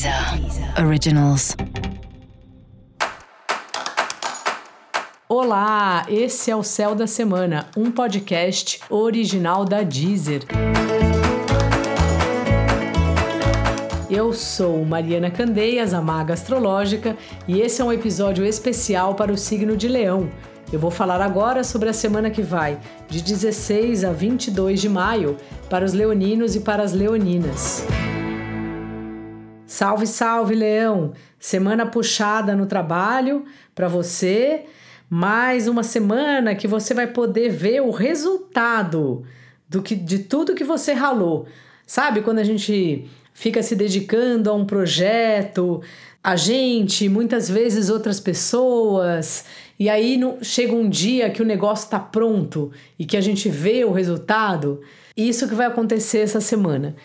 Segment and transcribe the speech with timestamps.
[0.00, 1.54] Deezer Originals.
[5.28, 10.44] Olá, esse é o Céu da Semana, um podcast original da Deezer.
[14.08, 17.14] Eu sou Mariana Candeias, a maga astrológica,
[17.46, 20.30] e esse é um episódio especial para o signo de Leão.
[20.72, 25.36] Eu vou falar agora sobre a semana que vai, de 16 a 22 de maio,
[25.68, 27.84] para os leoninos e para as leoninas.
[29.70, 31.12] Salve, salve, Leão!
[31.38, 34.64] Semana puxada no trabalho para você.
[35.08, 39.24] Mais uma semana que você vai poder ver o resultado
[39.68, 41.46] do que de tudo que você ralou.
[41.86, 45.80] Sabe quando a gente fica se dedicando a um projeto,
[46.22, 49.44] a gente, muitas vezes outras pessoas,
[49.78, 53.48] e aí no, chega um dia que o negócio está pronto e que a gente
[53.48, 54.80] vê o resultado.
[55.16, 56.96] Isso que vai acontecer essa semana.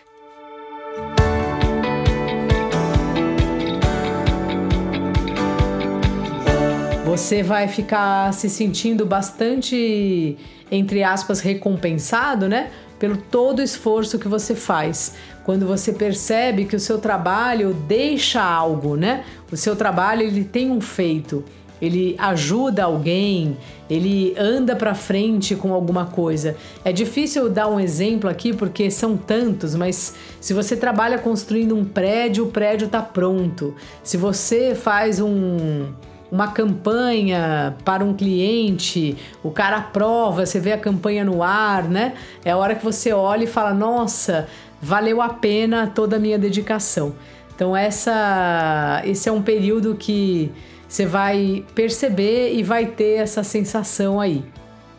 [7.15, 10.37] Você vai ficar se sentindo bastante,
[10.69, 12.71] entre aspas, recompensado, né?
[12.99, 15.15] Pelo todo o esforço que você faz.
[15.45, 19.23] Quando você percebe que o seu trabalho deixa algo, né?
[19.49, 21.43] O seu trabalho ele tem um feito
[21.81, 23.57] ele ajuda alguém,
[23.89, 26.55] ele anda para frente com alguma coisa.
[26.85, 31.83] É difícil dar um exemplo aqui porque são tantos, mas se você trabalha construindo um
[31.83, 33.75] prédio, o prédio está pronto.
[34.01, 35.91] Se você faz um
[36.35, 42.13] uma campanha para um cliente, o cara aprova, você vê a campanha no ar, né?
[42.43, 44.47] É a hora que você olha e fala: "Nossa,
[44.81, 47.15] valeu a pena toda a minha dedicação".
[47.55, 50.51] Então essa esse é um período que
[50.87, 54.43] você vai perceber e vai ter essa sensação aí.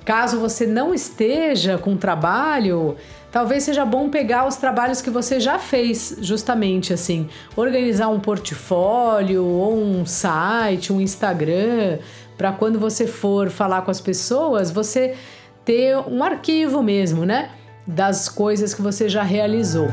[0.07, 2.97] Caso você não esteja com trabalho,
[3.31, 9.45] talvez seja bom pegar os trabalhos que você já fez, justamente assim, organizar um portfólio
[9.45, 11.99] ou um site, um Instagram,
[12.37, 15.17] para quando você for falar com as pessoas, você
[15.65, 17.51] ter um arquivo mesmo, né,
[17.87, 19.89] das coisas que você já realizou.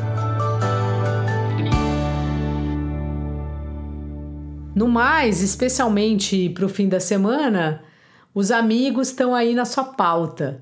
[4.75, 7.83] No mais, especialmente para o fim da semana,
[8.33, 10.61] os amigos estão aí na sua pauta.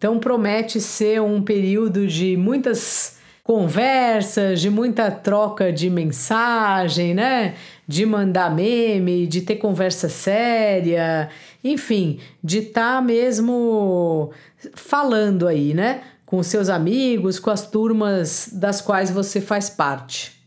[0.00, 7.54] Então promete ser um período de muitas conversas, de muita troca de mensagem, né?
[7.86, 11.28] De mandar meme, de ter conversa séria,
[11.62, 14.30] enfim, de estar tá mesmo
[14.72, 16.00] falando aí, né?
[16.24, 20.39] Com seus amigos, com as turmas das quais você faz parte.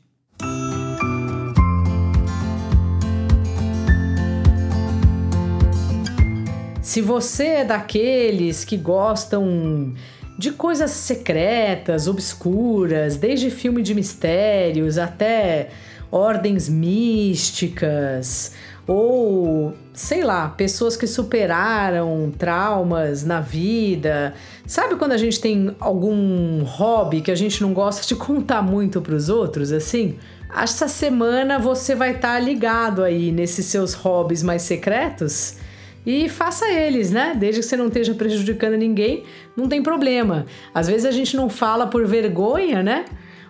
[6.83, 9.93] Se você é daqueles que gostam
[10.37, 15.69] de coisas secretas, obscuras, desde filme de mistérios até
[16.11, 18.51] ordens místicas,
[18.85, 24.33] ou sei lá, pessoas que superaram traumas na vida.
[24.67, 29.01] Sabe quando a gente tem algum hobby que a gente não gosta de contar muito
[29.01, 30.17] para os outros, assim?
[30.53, 35.62] Essa semana você vai estar tá ligado aí nesses seus hobbies mais secretos
[36.05, 37.35] e faça eles, né?
[37.37, 39.23] Desde que você não esteja prejudicando ninguém,
[39.55, 40.45] não tem problema.
[40.73, 43.05] Às vezes a gente não fala por vergonha, né?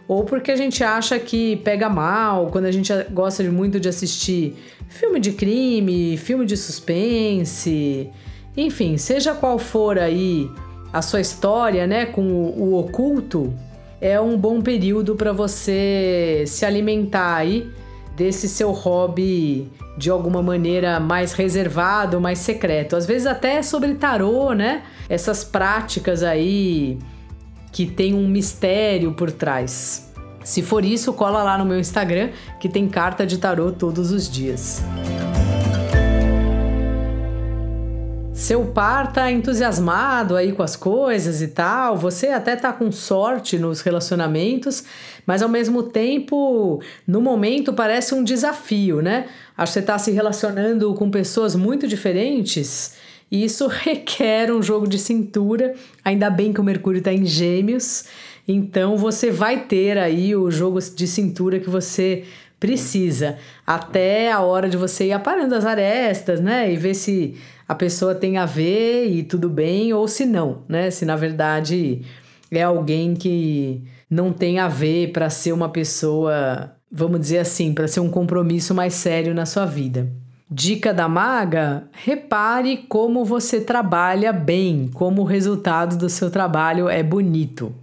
[0.08, 4.56] Ou porque a gente acha que pega mal, quando a gente gosta muito de assistir
[4.90, 8.10] filme de crime, filme de suspense,
[8.56, 10.50] enfim, seja qual for aí
[10.92, 13.52] a sua história, né, com o, o oculto,
[14.00, 17.72] é um bom período para você se alimentar aí
[18.16, 22.96] desse seu hobby de alguma maneira mais reservado, mais secreto.
[22.96, 24.84] Às vezes até sobre tarô, né?
[25.10, 26.98] Essas práticas aí
[27.72, 30.12] que tem um mistério por trás.
[30.44, 32.30] Se for isso, cola lá no meu Instagram
[32.60, 34.84] que tem carta de tarô todos os dias.
[38.44, 43.58] Seu par tá entusiasmado aí com as coisas e tal, você até tá com sorte
[43.58, 44.84] nos relacionamentos,
[45.26, 49.28] mas ao mesmo tempo, no momento parece um desafio, né?
[49.58, 52.96] Acho que você tá se relacionando com pessoas muito diferentes
[53.32, 55.74] e isso requer um jogo de cintura.
[56.04, 58.04] Ainda bem que o Mercúrio tá em Gêmeos,
[58.46, 62.26] então você vai ter aí o jogo de cintura que você
[62.60, 66.74] precisa, até a hora de você ir aparando as arestas, né?
[66.74, 67.36] E ver se
[67.68, 70.92] a pessoa tem a ver e tudo bem, ou se não, né?
[70.92, 72.02] Se na verdade
[72.52, 77.88] é alguém que não tem a ver para ser uma pessoa, vamos dizer assim, para
[77.88, 80.12] ser um compromisso mais sério na sua vida.
[80.50, 87.02] Dica da maga: repare como você trabalha bem, como o resultado do seu trabalho é
[87.02, 87.74] bonito.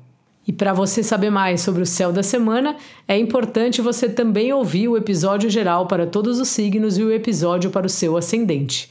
[0.46, 4.88] E para você saber mais sobre o céu da semana, é importante você também ouvir
[4.88, 8.90] o episódio geral para todos os signos e o episódio para o seu ascendente.